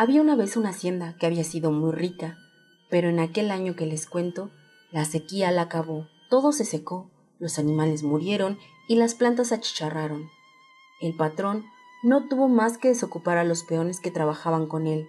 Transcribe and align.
Había 0.00 0.22
una 0.22 0.34
vez 0.34 0.56
una 0.56 0.70
hacienda 0.70 1.14
que 1.18 1.26
había 1.26 1.44
sido 1.44 1.72
muy 1.72 1.92
rica, 1.92 2.38
pero 2.88 3.10
en 3.10 3.20
aquel 3.20 3.50
año 3.50 3.76
que 3.76 3.84
les 3.84 4.06
cuento, 4.06 4.50
la 4.90 5.04
sequía 5.04 5.50
la 5.50 5.60
acabó, 5.60 6.06
todo 6.30 6.52
se 6.52 6.64
secó, 6.64 7.10
los 7.38 7.58
animales 7.58 8.02
murieron 8.02 8.58
y 8.88 8.94
las 8.94 9.14
plantas 9.14 9.52
achicharraron. 9.52 10.30
El 11.02 11.14
patrón 11.14 11.66
no 12.02 12.28
tuvo 12.28 12.48
más 12.48 12.78
que 12.78 12.88
desocupar 12.88 13.36
a 13.36 13.44
los 13.44 13.62
peones 13.62 14.00
que 14.00 14.10
trabajaban 14.10 14.68
con 14.68 14.86
él. 14.86 15.06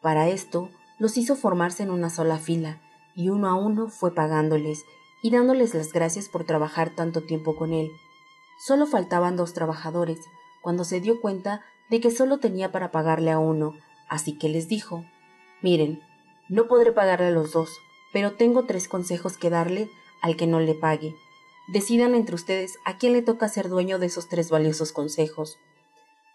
Para 0.00 0.26
esto, 0.30 0.70
los 0.98 1.18
hizo 1.18 1.36
formarse 1.36 1.82
en 1.82 1.90
una 1.90 2.08
sola 2.08 2.38
fila, 2.38 2.80
y 3.14 3.28
uno 3.28 3.46
a 3.46 3.56
uno 3.56 3.88
fue 3.88 4.14
pagándoles 4.14 4.86
y 5.22 5.30
dándoles 5.32 5.74
las 5.74 5.92
gracias 5.92 6.30
por 6.30 6.44
trabajar 6.44 6.94
tanto 6.96 7.24
tiempo 7.24 7.56
con 7.56 7.74
él. 7.74 7.90
Solo 8.58 8.86
faltaban 8.86 9.36
dos 9.36 9.52
trabajadores, 9.52 10.20
cuando 10.62 10.84
se 10.84 11.02
dio 11.02 11.20
cuenta 11.20 11.60
de 11.90 12.00
que 12.00 12.10
solo 12.10 12.38
tenía 12.38 12.72
para 12.72 12.90
pagarle 12.90 13.30
a 13.30 13.38
uno, 13.38 13.74
así 14.08 14.32
que 14.36 14.48
les 14.48 14.68
dijo, 14.68 15.04
Miren, 15.62 16.02
no 16.48 16.68
podré 16.68 16.92
pagarle 16.92 17.26
a 17.26 17.30
los 17.30 17.52
dos, 17.52 17.78
pero 18.12 18.32
tengo 18.32 18.64
tres 18.64 18.88
consejos 18.88 19.36
que 19.36 19.50
darle 19.50 19.90
al 20.22 20.36
que 20.36 20.46
no 20.46 20.60
le 20.60 20.74
pague. 20.74 21.14
Decidan 21.68 22.14
entre 22.14 22.34
ustedes 22.34 22.78
a 22.84 22.96
quién 22.96 23.12
le 23.12 23.22
toca 23.22 23.48
ser 23.48 23.68
dueño 23.68 23.98
de 23.98 24.06
esos 24.06 24.28
tres 24.28 24.50
valiosos 24.50 24.92
consejos. 24.92 25.58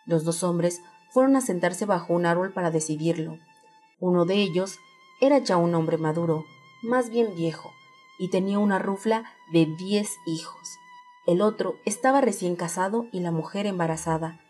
Los 0.06 0.26
dos 0.26 0.44
hombres 0.44 0.82
fueron 1.10 1.36
a 1.36 1.42
sentarse 1.42 1.86
bajo 1.86 2.14
un 2.14 2.26
árbol 2.26 2.52
para 2.52 2.72
decidirlo. 2.72 3.38
Uno 4.00 4.26
de 4.26 4.36
ellos 4.36 4.80
era 5.22 5.38
ya 5.38 5.58
un 5.58 5.76
hombre 5.76 5.98
maduro, 5.98 6.46
más 6.82 7.10
bien 7.10 7.36
viejo, 7.36 7.72
y 8.20 8.30
tenía 8.30 8.60
una 8.60 8.80
rufla 8.80 9.24
de 9.52 9.66
diez 9.66 10.18
hijos. 10.26 10.78
El 11.28 11.42
otro 11.42 11.76
estaba 11.86 12.20
recién 12.20 12.56
casado 12.56 13.06
y 13.12 13.20
la 13.20 13.32
mujer 13.32 13.68
embarazada. 13.68 14.42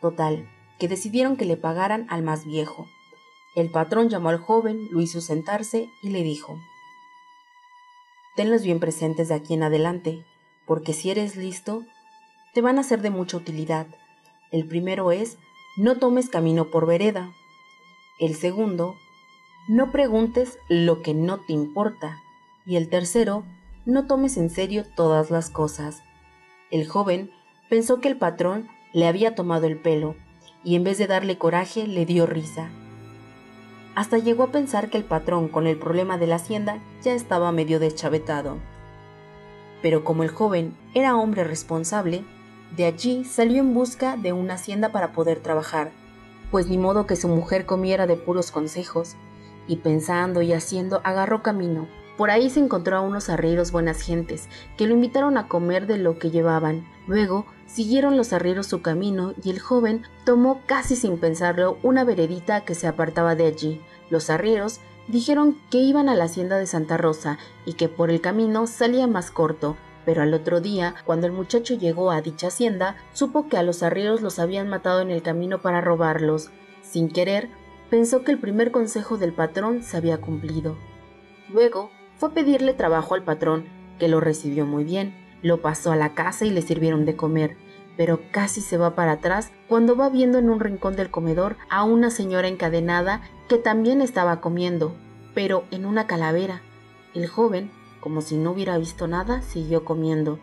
Total, 0.00 0.48
que 0.78 0.88
decidieron 0.88 1.36
que 1.36 1.44
le 1.44 1.56
pagaran 1.56 2.06
al 2.08 2.22
más 2.22 2.44
viejo. 2.44 2.86
El 3.56 3.70
patrón 3.70 4.08
llamó 4.08 4.28
al 4.28 4.38
joven, 4.38 4.88
lo 4.90 5.00
hizo 5.00 5.20
sentarse 5.20 5.90
y 6.02 6.10
le 6.10 6.22
dijo 6.22 6.58
Tenlos 8.36 8.62
bien 8.62 8.78
presentes 8.78 9.28
de 9.28 9.34
aquí 9.34 9.54
en 9.54 9.64
adelante, 9.64 10.24
porque 10.64 10.92
si 10.92 11.10
eres 11.10 11.34
listo, 11.34 11.82
te 12.54 12.62
van 12.62 12.78
a 12.78 12.84
ser 12.84 13.02
de 13.02 13.10
mucha 13.10 13.36
utilidad. 13.36 13.88
El 14.52 14.66
primero 14.66 15.10
es, 15.10 15.38
no 15.76 15.98
tomes 15.98 16.28
camino 16.28 16.70
por 16.70 16.86
vereda. 16.86 17.32
El 18.20 18.36
segundo, 18.36 18.96
no 19.68 19.90
preguntes 19.90 20.58
lo 20.68 21.02
que 21.02 21.14
no 21.14 21.40
te 21.40 21.52
importa. 21.52 22.22
Y 22.64 22.76
el 22.76 22.88
tercero, 22.88 23.44
no 23.86 24.06
tomes 24.06 24.36
en 24.36 24.50
serio 24.50 24.84
todas 24.94 25.30
las 25.30 25.50
cosas. 25.50 26.02
El 26.70 26.86
joven 26.86 27.30
pensó 27.68 28.00
que 28.00 28.08
el 28.08 28.18
patrón 28.18 28.68
le 28.92 29.06
había 29.06 29.34
tomado 29.34 29.66
el 29.66 29.78
pelo, 29.78 30.16
y 30.64 30.76
en 30.76 30.84
vez 30.84 30.98
de 30.98 31.06
darle 31.06 31.38
coraje 31.38 31.86
le 31.86 32.06
dio 32.06 32.26
risa. 32.26 32.70
Hasta 33.94 34.18
llegó 34.18 34.44
a 34.44 34.52
pensar 34.52 34.90
que 34.90 34.98
el 34.98 35.04
patrón 35.04 35.48
con 35.48 35.66
el 35.66 35.78
problema 35.78 36.18
de 36.18 36.26
la 36.26 36.36
hacienda 36.36 36.78
ya 37.02 37.14
estaba 37.14 37.50
medio 37.52 37.80
deschavetado. 37.80 38.58
Pero 39.82 40.04
como 40.04 40.22
el 40.22 40.28
joven 40.28 40.76
era 40.94 41.16
hombre 41.16 41.44
responsable, 41.44 42.24
de 42.76 42.84
allí 42.84 43.24
salió 43.24 43.60
en 43.60 43.74
busca 43.74 44.16
de 44.16 44.32
una 44.32 44.54
hacienda 44.54 44.92
para 44.92 45.12
poder 45.12 45.40
trabajar, 45.40 45.90
pues 46.50 46.68
ni 46.68 46.78
modo 46.78 47.06
que 47.06 47.16
su 47.16 47.28
mujer 47.28 47.66
comiera 47.66 48.06
de 48.06 48.16
puros 48.16 48.50
consejos, 48.50 49.16
y 49.66 49.76
pensando 49.76 50.42
y 50.42 50.52
haciendo 50.52 51.00
agarró 51.04 51.42
camino. 51.42 51.88
Por 52.16 52.30
ahí 52.30 52.50
se 52.50 52.60
encontró 52.60 52.96
a 52.96 53.00
unos 53.00 53.28
arrieros 53.28 53.70
buenas 53.70 54.00
gentes, 54.00 54.48
que 54.76 54.86
lo 54.86 54.94
invitaron 54.94 55.38
a 55.38 55.46
comer 55.46 55.86
de 55.86 55.98
lo 55.98 56.18
que 56.18 56.30
llevaban. 56.30 56.86
Luego 57.06 57.46
siguieron 57.68 58.16
los 58.16 58.32
arrieros 58.32 58.66
su 58.66 58.82
camino 58.82 59.34
y 59.44 59.50
el 59.50 59.60
joven 59.60 60.02
tomó 60.24 60.62
casi 60.66 60.96
sin 60.96 61.18
pensarlo 61.18 61.78
una 61.84 62.02
veredita 62.02 62.64
que 62.64 62.74
se 62.74 62.88
apartaba 62.88 63.36
de 63.36 63.46
allí. 63.46 63.80
Los 64.10 64.30
arrieros 64.30 64.80
dijeron 65.06 65.56
que 65.70 65.78
iban 65.78 66.08
a 66.08 66.16
la 66.16 66.24
hacienda 66.24 66.58
de 66.58 66.66
Santa 66.66 66.96
Rosa 66.96 67.38
y 67.64 67.74
que 67.74 67.88
por 67.88 68.10
el 68.10 68.20
camino 68.20 68.66
salía 68.66 69.06
más 69.06 69.30
corto, 69.30 69.76
pero 70.04 70.22
al 70.22 70.32
otro 70.34 70.60
día, 70.60 70.94
cuando 71.04 71.26
el 71.26 71.32
muchacho 71.32 71.74
llegó 71.74 72.10
a 72.10 72.22
dicha 72.22 72.48
hacienda, 72.48 72.96
supo 73.12 73.48
que 73.48 73.58
a 73.58 73.62
los 73.62 73.82
arrieros 73.82 74.22
los 74.22 74.38
habían 74.38 74.68
matado 74.68 75.02
en 75.02 75.10
el 75.10 75.22
camino 75.22 75.60
para 75.60 75.82
robarlos. 75.82 76.50
Sin 76.82 77.10
querer, 77.10 77.50
pensó 77.90 78.24
que 78.24 78.32
el 78.32 78.38
primer 78.38 78.70
consejo 78.70 79.18
del 79.18 79.34
patrón 79.34 79.82
se 79.82 79.98
había 79.98 80.18
cumplido. 80.18 80.76
Luego, 81.50 81.90
fue 82.16 82.30
a 82.30 82.32
pedirle 82.32 82.72
trabajo 82.72 83.14
al 83.14 83.22
patrón, 83.22 83.66
que 83.98 84.08
lo 84.08 84.20
recibió 84.20 84.64
muy 84.64 84.84
bien, 84.84 85.27
lo 85.42 85.60
pasó 85.62 85.92
a 85.92 85.96
la 85.96 86.14
casa 86.14 86.44
y 86.44 86.50
le 86.50 86.62
sirvieron 86.62 87.04
de 87.04 87.16
comer, 87.16 87.56
pero 87.96 88.20
casi 88.30 88.60
se 88.60 88.76
va 88.76 88.94
para 88.94 89.12
atrás 89.12 89.50
cuando 89.68 89.96
va 89.96 90.08
viendo 90.08 90.38
en 90.38 90.50
un 90.50 90.60
rincón 90.60 90.96
del 90.96 91.10
comedor 91.10 91.56
a 91.68 91.84
una 91.84 92.10
señora 92.10 92.48
encadenada 92.48 93.22
que 93.48 93.58
también 93.58 94.02
estaba 94.02 94.40
comiendo, 94.40 94.94
pero 95.34 95.64
en 95.70 95.86
una 95.86 96.06
calavera. 96.06 96.62
El 97.14 97.26
joven 97.26 97.70
como 98.00 98.22
si 98.22 98.36
no 98.36 98.52
hubiera 98.52 98.78
visto 98.78 99.06
nada, 99.06 99.42
siguió 99.42 99.84
comiendo. 99.84 100.38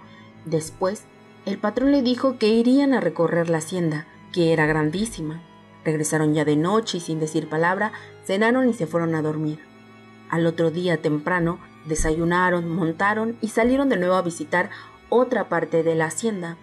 Después, 0.46 1.06
el 1.46 1.58
patrón 1.58 1.92
le 1.92 2.02
dijo 2.02 2.38
que 2.38 2.48
irían 2.48 2.94
a 2.94 3.00
recorrer 3.00 3.50
la 3.50 3.60
hacienda, 3.60 4.08
que 4.34 4.52
era 4.54 4.66
grandísima. 4.66 5.42
Regresaron 5.84 6.34
ya 6.34 6.46
de 6.46 6.56
noche 6.56 6.98
y 6.98 7.02
sin 7.02 7.20
decir 7.20 7.48
palabra, 7.48 7.92
cenaron 8.26 8.70
y 8.70 8.74
se 8.74 8.88
fueron 8.88 9.16
a 9.16 9.22
dormir. 9.22 9.60
Al 10.30 10.46
otro 10.48 10.72
día 10.72 11.02
temprano, 11.02 11.60
desayunaron, 11.88 12.70
montaron 12.70 13.38
y 13.42 13.50
salieron 13.50 13.90
de 13.90 13.98
nuevo 13.98 14.16
a 14.16 14.22
visitar 14.22 14.70
otra 15.10 15.50
parte 15.50 15.84
de 15.84 15.96
la 15.96 16.06
hacienda. 16.06 16.58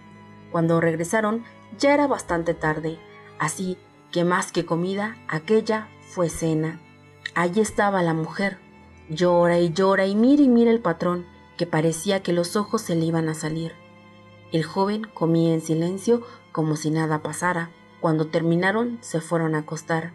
Cuando 0.51 0.81
regresaron, 0.81 1.43
ya 1.77 1.93
era 1.93 2.07
bastante 2.07 2.53
tarde, 2.53 2.99
así 3.39 3.77
que 4.11 4.23
más 4.23 4.51
que 4.51 4.65
comida, 4.65 5.15
aquella 5.27 5.87
fue 6.01 6.29
cena. 6.29 6.79
Allí 7.33 7.61
estaba 7.61 8.03
la 8.03 8.13
mujer, 8.13 8.59
Llora 9.09 9.59
y 9.59 9.73
llora 9.73 10.05
y 10.05 10.15
mira 10.15 10.43
y 10.43 10.47
mira 10.47 10.71
el 10.71 10.79
patrón, 10.79 11.25
que 11.57 11.67
parecía 11.67 12.23
que 12.23 12.31
los 12.31 12.55
ojos 12.55 12.81
se 12.81 12.95
le 12.95 13.05
iban 13.05 13.27
a 13.27 13.33
salir. 13.33 13.73
El 14.51 14.63
joven 14.63 15.03
comía 15.13 15.53
en 15.53 15.61
silencio 15.61 16.21
como 16.51 16.77
si 16.77 16.89
nada 16.89 17.21
pasara. 17.21 17.69
Cuando 17.99 18.27
terminaron, 18.27 18.97
se 19.01 19.19
fueron 19.19 19.55
a 19.55 19.59
acostar. 19.59 20.13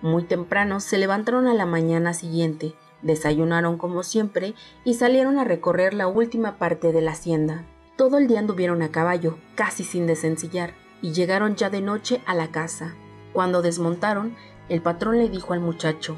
Muy 0.00 0.24
temprano 0.24 0.80
se 0.80 0.98
levantaron 0.98 1.46
a 1.46 1.54
la 1.54 1.66
mañana 1.66 2.14
siguiente, 2.14 2.74
desayunaron 3.02 3.78
como 3.78 4.02
siempre 4.02 4.54
y 4.84 4.94
salieron 4.94 5.38
a 5.38 5.44
recorrer 5.44 5.94
la 5.94 6.08
última 6.08 6.56
parte 6.56 6.92
de 6.92 7.02
la 7.02 7.12
hacienda. 7.12 7.64
Todo 7.96 8.18
el 8.18 8.26
día 8.26 8.38
anduvieron 8.38 8.82
a 8.82 8.90
caballo, 8.90 9.38
casi 9.54 9.84
sin 9.84 10.06
desencillar, 10.06 10.74
y 11.02 11.12
llegaron 11.12 11.56
ya 11.56 11.68
de 11.68 11.80
noche 11.80 12.22
a 12.26 12.34
la 12.34 12.48
casa. 12.48 12.94
Cuando 13.32 13.62
desmontaron, 13.62 14.34
el 14.68 14.80
patrón 14.82 15.18
le 15.18 15.28
dijo 15.28 15.52
al 15.52 15.60
muchacho, 15.60 16.16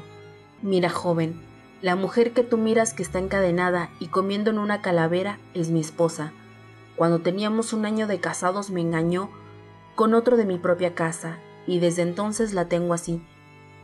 Mira, 0.61 0.89
joven, 0.89 1.41
la 1.81 1.95
mujer 1.95 2.31
que 2.31 2.43
tú 2.43 2.57
miras 2.57 2.93
que 2.93 3.03
está 3.03 3.19
encadenada 3.19 3.89
y 3.99 4.07
comiendo 4.07 4.49
en 4.49 4.57
una 4.57 4.81
calavera 4.81 5.39
es 5.53 5.69
mi 5.69 5.81
esposa. 5.81 6.31
Cuando 6.95 7.19
teníamos 7.19 7.73
un 7.73 7.85
año 7.85 8.07
de 8.07 8.19
casados 8.19 8.69
me 8.69 8.81
engañó 8.81 9.29
con 9.95 10.13
otro 10.13 10.37
de 10.37 10.45
mi 10.45 10.57
propia 10.57 10.95
casa, 10.95 11.37
y 11.67 11.79
desde 11.79 12.01
entonces 12.01 12.53
la 12.53 12.67
tengo 12.67 12.93
así. 12.93 13.21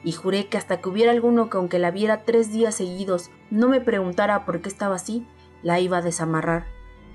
Y 0.04 0.14
juré 0.14 0.48
que 0.48 0.58
hasta 0.58 0.82
que 0.82 0.90
hubiera 0.90 1.12
alguno 1.12 1.50
que 1.50 1.58
aunque 1.58 1.80
la 1.80 1.92
viera 1.92 2.24
tres 2.24 2.52
días 2.52 2.76
seguidos 2.76 3.30
no 3.50 3.70
me 3.70 3.82
preguntara 3.82 4.46
por 4.46 4.62
qué 4.62 4.70
estaba 4.70 4.96
así, 4.96 5.28
la 5.62 5.80
iba 5.80 5.98
a 5.98 6.02
desamarrar. 6.02 6.66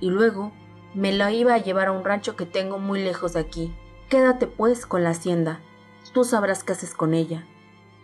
Y 0.00 0.10
luego 0.10 0.52
me 0.94 1.12
la 1.12 1.32
iba 1.32 1.54
a 1.54 1.58
llevar 1.58 1.88
a 1.88 1.92
un 1.92 2.04
rancho 2.04 2.36
que 2.36 2.46
tengo 2.46 2.78
muy 2.78 3.02
lejos 3.02 3.32
de 3.32 3.40
aquí. 3.40 3.74
Quédate 4.08 4.46
pues 4.46 4.86
con 4.86 5.02
la 5.02 5.10
hacienda. 5.10 5.60
Tú 6.12 6.24
sabrás 6.24 6.62
qué 6.62 6.72
haces 6.72 6.94
con 6.94 7.12
ella. 7.12 7.46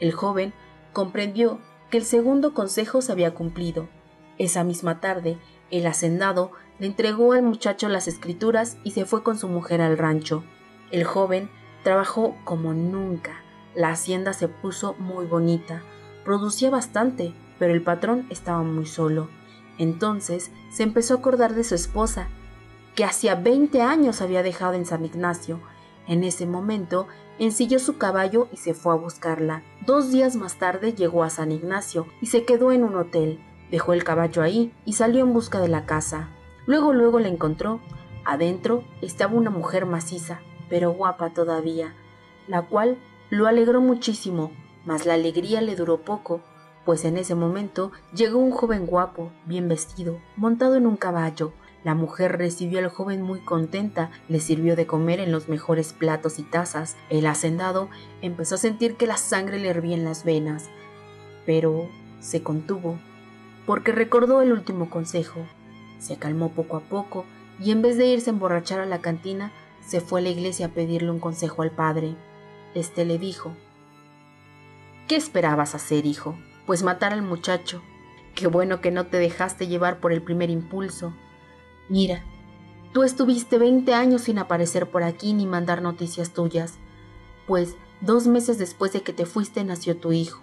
El 0.01 0.13
joven 0.13 0.53
comprendió 0.93 1.61
que 1.91 1.99
el 1.99 2.05
segundo 2.05 2.55
consejo 2.55 3.03
se 3.03 3.13
había 3.13 3.35
cumplido. 3.35 3.89
Esa 4.39 4.65
misma 4.65 5.01
tarde, 5.01 5.39
el 5.71 5.87
hacendado 5.87 6.51
le 6.79 6.87
entregó 6.89 7.33
al 7.33 7.43
muchacho 7.43 7.89
las 7.89 8.09
escrituras 8.09 8.79
y 8.83 8.91
se 8.91 9.05
fue 9.05 9.23
con 9.23 9.39
su 9.39 9.49
mujer 9.49 9.81
al 9.81 9.97
rancho. 9.97 10.43
El 10.91 11.05
joven 11.05 11.51
trabajó 11.85 12.37
como 12.45 12.75
nunca. 12.75 13.42
La 13.75 13.91
hacienda 13.91 14.33
se 14.33 14.49
puso 14.49 14.95
muy 14.99 15.27
bonita. 15.27 15.83
Producía 16.25 16.71
bastante, 16.71 17.35
pero 17.59 17.73
el 17.73 17.83
patrón 17.83 18.27
estaba 18.29 18.63
muy 18.63 18.87
solo. 18.87 19.29
Entonces 19.79 20.51
se 20.71 20.83
empezó 20.83 21.15
a 21.15 21.19
acordar 21.19 21.55
de 21.55 21.65
su 21.65 21.75
esposa, 21.75 22.29
que 22.95 23.05
hacía 23.05 23.35
20 23.35 23.81
años 23.81 24.21
había 24.21 24.43
dejado 24.43 24.75
en 24.75 24.85
San 24.85 25.05
Ignacio. 25.05 25.61
En 26.07 26.25
ese 26.25 26.47
momento 26.47 27.07
ensilló 27.39 27.79
su 27.79 27.97
caballo 27.97 28.49
y 28.53 28.59
se 28.59 28.75
fue 28.75 28.93
a 28.93 28.97
buscarla. 28.97 29.63
Dos 29.87 30.13
días 30.13 30.37
más 30.37 30.57
tarde 30.57 30.93
llegó 30.93 31.25
a 31.25 31.31
San 31.31 31.53
Ignacio 31.53 32.07
y 32.21 32.27
se 32.27 32.45
quedó 32.45 32.73
en 32.73 32.85
un 32.85 32.97
hotel. 32.97 33.41
Dejó 33.71 33.95
el 33.95 34.05
caballo 34.05 34.43
ahí 34.43 34.75
y 34.85 34.93
salió 34.93 35.23
en 35.23 35.33
busca 35.33 35.61
de 35.61 35.69
la 35.69 35.87
casa. 35.87 36.29
Luego 36.67 36.93
luego 36.93 37.19
la 37.19 37.29
encontró. 37.29 37.81
Adentro 38.25 38.85
estaba 39.01 39.35
una 39.35 39.51
mujer 39.51 39.87
maciza, 39.87 40.41
pero 40.69 40.93
guapa 40.93 41.31
todavía, 41.31 41.95
la 42.47 42.63
cual 42.63 42.99
lo 43.33 43.47
alegró 43.47 43.81
muchísimo, 43.81 44.53
mas 44.85 45.07
la 45.07 45.15
alegría 45.15 45.63
le 45.63 45.75
duró 45.75 46.03
poco, 46.03 46.43
pues 46.85 47.07
en 47.07 47.17
ese 47.17 47.35
momento 47.35 47.91
llegó 48.13 48.39
un 48.39 48.51
joven 48.51 48.85
guapo, 48.85 49.33
bien 49.47 49.69
vestido, 49.71 50.21
montado 50.37 50.77
en 50.77 50.87
un 50.87 50.99
caballo, 50.99 51.55
La 51.83 51.95
mujer 51.95 52.37
recibió 52.37 52.79
al 52.79 52.89
joven 52.89 53.23
muy 53.23 53.41
contenta, 53.41 54.11
le 54.29 54.39
sirvió 54.39 54.77
de 54.77 54.87
comer 54.87 55.19
en 55.19 55.33
los 55.33 55.49
mejores 55.49 55.95
platos 55.95 56.39
y 56.39 56.43
tazas. 56.43 56.97
El 57.11 57.27
hacendado 57.27 57.89
empezó 58.21 58.55
a 58.55 58.59
sentir 58.59 58.97
que 58.97 59.07
la 59.07 59.17
sangre 59.17 59.59
le 59.59 59.69
hervía 59.69 59.97
en 59.97 60.05
las 60.05 60.25
venas, 60.25 60.69
pero 61.45 61.89
se 62.21 62.43
contuvo, 62.43 62.99
porque 63.67 63.93
recordó 63.93 64.43
el 64.43 64.53
último 64.53 64.91
consejo. 64.91 65.41
Se 65.99 66.19
calmó 66.19 66.51
poco 66.51 66.77
a 66.77 66.81
poco 66.83 67.25
y 67.59 67.73
en 67.73 67.81
vez 67.81 67.97
de 67.97 68.07
irse 68.07 68.31
a 68.31 68.35
emborrachar 68.35 68.79
a 68.79 68.87
la 68.87 69.01
cantina, 69.01 69.51
se 69.81 70.01
fue 70.01 70.21
a 70.21 70.23
la 70.23 70.29
iglesia 70.29 70.67
a 70.67 70.69
pedirle 70.69 71.11
un 71.11 71.19
consejo 71.19 71.63
al 71.63 71.73
padre. 71.73 72.15
Este 72.75 73.05
le 73.05 73.19
dijo, 73.19 73.55
¿Qué 75.09 75.17
esperabas 75.17 75.75
hacer, 75.75 76.07
hijo? 76.07 76.37
Pues 76.67 76.83
matar 76.83 77.13
al 77.13 77.23
muchacho. 77.23 77.83
Qué 78.35 78.47
bueno 78.47 78.81
que 78.81 78.91
no 78.91 79.07
te 79.07 79.19
dejaste 79.19 79.67
llevar 79.67 80.01
por 80.01 80.13
el 80.13 80.23
primer 80.23 80.49
impulso. 80.49 81.13
Mira, 81.89 82.25
tú 82.95 83.03
estuviste 83.03 83.59
20 83.59 83.93
años 83.93 84.23
sin 84.23 84.39
aparecer 84.39 84.91
por 84.91 85.03
aquí 85.03 85.35
ni 85.35 85.45
mandar 85.45 85.83
noticias 85.83 86.33
tuyas, 86.33 86.79
pues 87.47 87.77
dos 88.01 88.27
meses 88.27 88.59
después 88.59 88.93
de 88.93 89.03
que 89.03 89.13
te 89.13 89.27
fuiste 89.27 89.63
nació 89.65 89.99
tu 89.99 90.13
hijo. 90.13 90.41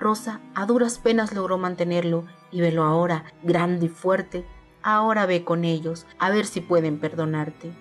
Rosa 0.00 0.40
a 0.54 0.64
duras 0.64 0.98
penas 0.98 1.34
logró 1.34 1.58
mantenerlo 1.58 2.24
y 2.50 2.60
velo 2.62 2.84
ahora, 2.84 3.24
grande 3.42 3.86
y 3.86 3.88
fuerte. 3.90 4.46
Ahora 4.82 5.26
ve 5.26 5.44
con 5.44 5.64
ellos, 5.64 6.06
a 6.18 6.30
ver 6.30 6.46
si 6.46 6.60
pueden 6.60 7.00
perdonarte. 7.00 7.72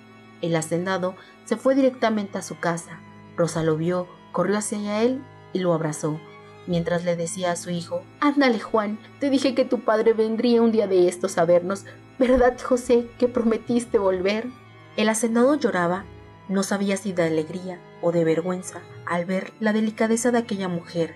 El 0.42 0.56
hacendado 0.56 1.16
se 1.46 1.56
fue 1.56 1.76
directamente 1.76 2.38
a 2.38 2.42
su 2.42 2.60
casa. 2.60 3.00
Rosa 3.38 3.64
lo 3.64 3.78
vio, 3.78 4.08
corrió 4.32 4.58
hacia 4.58 5.02
él 5.02 5.22
y 5.54 5.60
lo 5.60 5.74
abrazó, 5.74 6.20
mientras 6.68 7.04
le 7.04 7.16
decía 7.16 7.52
a 7.52 7.56
su 7.56 7.70
hijo, 7.70 8.04
Ándale 8.20 8.60
Juan, 8.60 8.98
te 9.20 9.30
dije 9.30 9.56
que 9.56 9.66
tu 9.66 9.82
padre 9.82 10.14
vendría 10.14 10.62
un 10.62 10.72
día 10.72 10.88
de 10.88 11.08
estos 11.08 11.38
a 11.38 11.46
vernos, 11.46 11.86
¿Verdad, 12.18 12.58
José, 12.62 13.10
que 13.20 13.28
prometiste 13.28 13.98
volver? 13.98 14.48
El 14.96 15.10
hacendado 15.10 15.56
lloraba, 15.56 16.06
no 16.48 16.64
sabía 16.64 16.96
si 16.96 17.12
de 17.12 17.24
alegría 17.24 17.82
o 18.02 18.14
de 18.14 18.24
vergüenza 18.24 18.80
al 19.06 19.26
ver 19.26 19.52
la 19.60 19.74
delicadeza 19.74 20.32
de 20.32 20.38
aquella 20.38 20.70
mujer. 20.70 21.16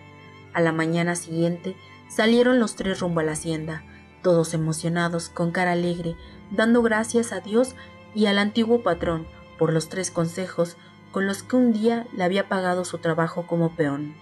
A 0.53 0.59
la 0.59 0.73
mañana 0.73 1.15
siguiente 1.15 1.77
salieron 2.09 2.59
los 2.59 2.75
tres 2.75 2.99
rumbo 2.99 3.21
a 3.21 3.23
la 3.23 3.31
hacienda, 3.31 3.83
todos 4.21 4.53
emocionados, 4.53 5.29
con 5.29 5.51
cara 5.51 5.71
alegre, 5.71 6.15
dando 6.51 6.81
gracias 6.81 7.31
a 7.31 7.39
Dios 7.39 7.75
y 8.13 8.25
al 8.25 8.39
antiguo 8.39 8.83
patrón 8.83 9.25
por 9.57 9.71
los 9.71 9.87
tres 9.87 10.11
consejos 10.11 10.75
con 11.11 11.27
los 11.27 11.43
que 11.43 11.55
un 11.55 11.73
día 11.73 12.07
le 12.13 12.23
había 12.23 12.47
pagado 12.47 12.85
su 12.85 12.97
trabajo 12.99 13.47
como 13.47 13.75
peón. 13.75 14.15